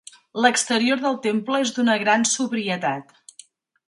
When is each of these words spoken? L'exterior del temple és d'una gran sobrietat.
L'exterior 0.43 1.03
del 1.03 1.19
temple 1.25 1.59
és 1.65 1.73
d'una 1.75 1.97
gran 2.05 2.25
sobrietat. 2.31 3.13